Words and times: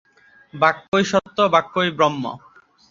বাক্যই 0.53 1.03
সত্য, 1.11 1.37
বাক্যই 1.53 1.89
ব্রহ্ম। 1.97 2.23